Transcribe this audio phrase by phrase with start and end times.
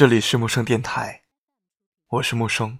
[0.00, 1.24] 这里是木生电台，
[2.08, 2.78] 我是木生。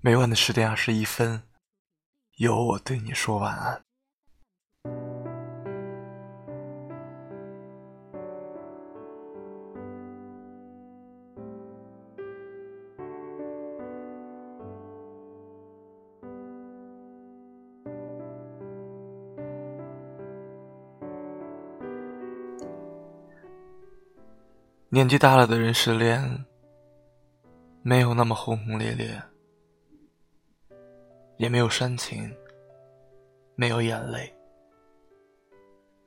[0.00, 1.42] 每晚的十点二十一分，
[2.36, 3.85] 有我对你说晚安。
[24.96, 26.18] 年纪大了的人失恋，
[27.82, 29.22] 没有那么轰轰烈烈，
[31.36, 32.34] 也没有煽情，
[33.56, 34.34] 没有眼泪，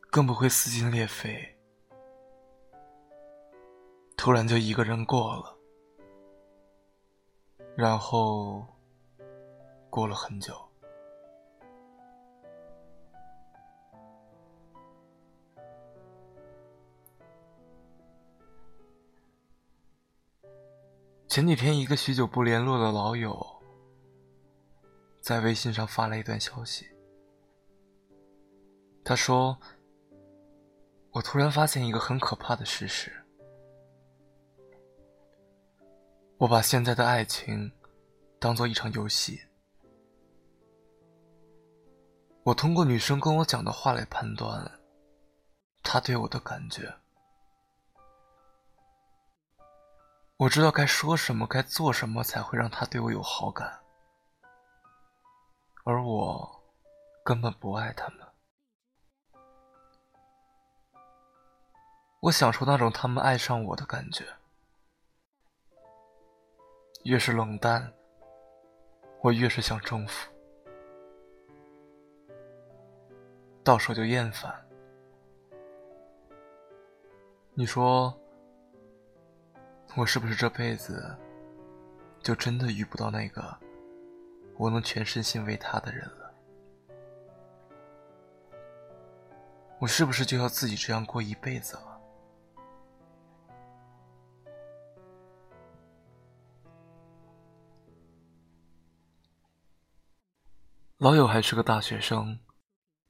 [0.10, 1.56] 更不会撕心裂肺，
[4.18, 5.56] 突然就一个人过了，
[7.76, 8.66] 然后
[9.92, 10.56] 过了很久。
[21.30, 23.46] 前几天，一个许久不联络的老友
[25.22, 26.88] 在微信上发了一段消息。
[29.06, 29.56] 他说
[31.14, 33.14] ：“我突然发现一个很可怕的事实，
[36.40, 37.72] 我把现在的爱情
[38.40, 39.40] 当做一场游戏，
[42.42, 44.70] 我通过女生跟我讲的话来判断
[45.84, 46.92] 她对我的感觉。”
[50.40, 53.78] 我知道该说什么，该做什么才会让他对我有好感，
[55.84, 56.64] 而我
[57.26, 58.26] 根本不爱他们。
[62.22, 64.26] 我享受那种他们爱上我的感觉，
[67.04, 67.94] 越是冷淡，
[69.22, 70.32] 我越是想征服，
[73.62, 74.66] 到手就厌烦。
[77.54, 78.18] 你说？
[79.96, 81.18] 我是不是这辈子
[82.22, 83.58] 就真的遇不到那个
[84.56, 86.34] 我能全身心为他的人了？
[89.80, 92.02] 我是不是就要自己这样过一辈子了？
[100.98, 102.40] 老友还是个大学生，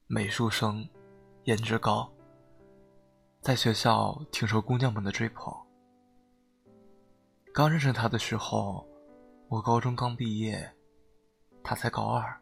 [0.06, 0.88] 美术生，
[1.44, 2.10] 颜值高，
[3.40, 5.52] 在学校挺受姑娘们的追捧。
[7.52, 8.86] 刚认识他的时候，
[9.48, 10.72] 我高中刚毕业，
[11.64, 12.40] 他才高二。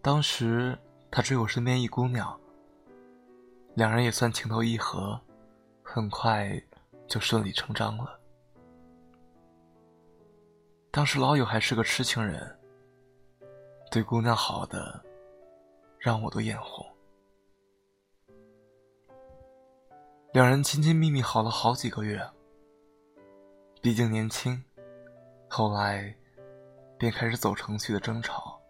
[0.00, 0.78] 当时
[1.10, 2.38] 他追我身边一姑娘，
[3.74, 5.20] 两人也算情投意合，
[5.82, 6.48] 很快
[7.08, 8.18] 就顺理成章了。
[10.92, 12.56] 当时老友还是个痴情人，
[13.90, 15.04] 对姑娘好的
[15.98, 16.86] 让我都眼红。
[20.32, 22.24] 两人亲亲密密好了好几个月。
[23.80, 24.62] 毕竟年轻，
[25.48, 26.14] 后来
[26.98, 28.60] 便开始走程序的争吵，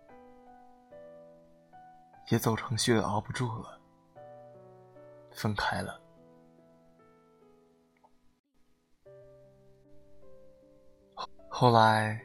[2.30, 3.80] 也走程序的熬不住了，
[5.32, 5.98] 分开了。
[11.48, 12.22] 后来，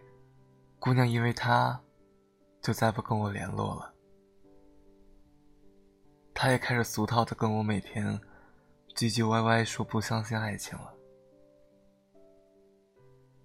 [0.77, 1.81] 姑娘因为他，
[2.61, 3.93] 就再不跟我联络了。
[6.33, 8.19] 他也开始俗套的跟我每天
[8.93, 10.93] 唧唧歪歪说不相信爱情了。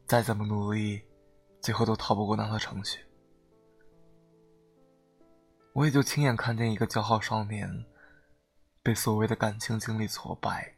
[0.09, 1.05] 再怎么努力，
[1.61, 3.05] 最后都逃不过那套程序。
[5.75, 7.85] 我也就亲眼看见一个骄傲少年，
[8.83, 10.75] 被所谓的感情经历挫败，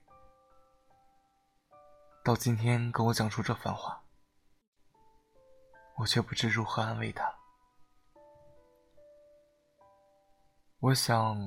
[2.25, 4.03] 到今天跟我讲出这番话，
[5.97, 7.33] 我却不知如何安慰他。
[10.81, 11.39] 我想，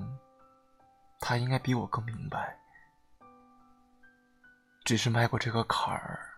[1.20, 2.58] 他应该比我更明白，
[4.86, 6.30] 只是迈过这个坎儿。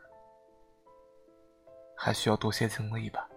[2.05, 3.27] 还需要多些经历吧。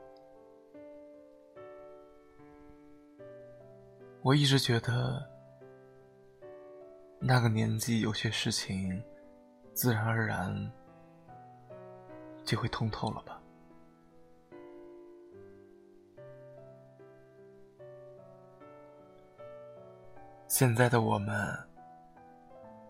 [4.20, 5.26] 我一直觉得，
[7.18, 9.02] 那个年纪有些事情，
[9.72, 10.70] 自然而然
[12.44, 13.40] 就会通透了吧。
[20.46, 21.56] 现在的我们，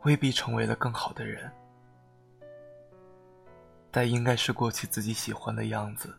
[0.02, 1.48] 未必成为了更好的人。
[3.90, 6.18] 但应该是过起自己喜欢的样子，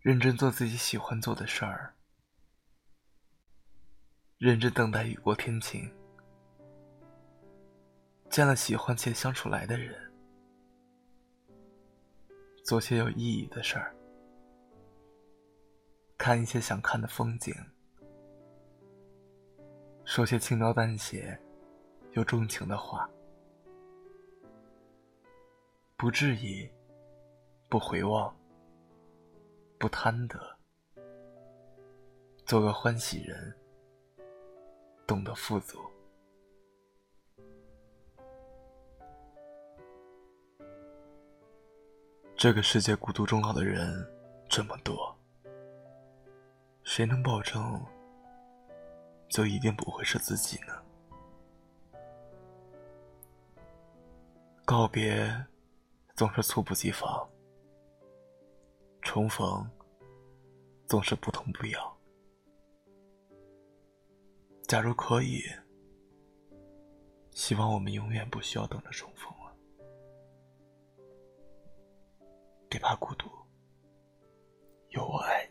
[0.00, 1.94] 认真做自己喜欢做的事儿，
[4.38, 5.90] 认真等待雨过天晴，
[8.28, 10.12] 见了喜欢且相处来的人，
[12.62, 13.96] 做些有意义的事儿，
[16.18, 17.54] 看一些想看的风景，
[20.04, 21.36] 说些轻描淡写
[22.12, 23.10] 又钟情的话。
[25.98, 26.68] 不质疑，
[27.70, 28.36] 不回望，
[29.78, 30.38] 不贪得，
[32.44, 33.56] 做个欢喜人，
[35.06, 35.78] 懂得富足。
[42.36, 44.06] 这个世界孤独终老的人
[44.50, 45.16] 这么多，
[46.82, 47.82] 谁能保证
[49.30, 50.74] 就一定不会是自己呢？
[54.66, 55.46] 告别
[56.16, 57.28] 总是猝不及防，
[59.02, 59.70] 重逢
[60.86, 61.96] 总是不痛不痒。
[64.66, 65.42] 假如可以，
[67.32, 69.54] 希望我们永远不需要等着重逢了。
[72.70, 73.28] 别怕孤独，
[74.88, 75.45] 有我爱。